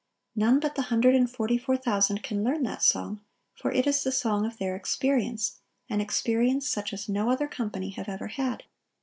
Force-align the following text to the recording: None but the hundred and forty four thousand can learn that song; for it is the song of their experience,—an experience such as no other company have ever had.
None 0.35 0.59
but 0.59 0.73
the 0.73 0.81
hundred 0.89 1.13
and 1.13 1.29
forty 1.29 1.59
four 1.59 1.77
thousand 1.77 2.23
can 2.23 2.43
learn 2.43 2.63
that 2.63 2.81
song; 2.81 3.21
for 3.53 3.71
it 3.71 3.85
is 3.85 4.01
the 4.03 4.11
song 4.11 4.47
of 4.47 4.57
their 4.57 4.75
experience,—an 4.75 6.01
experience 6.01 6.67
such 6.67 6.91
as 6.91 7.07
no 7.07 7.29
other 7.29 7.47
company 7.47 7.91
have 7.91 8.09
ever 8.09 8.29
had. 8.29 8.63